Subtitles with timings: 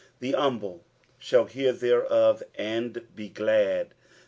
[0.19, 0.83] "The humble
[1.21, 3.93] thall hear thereof, and be glad."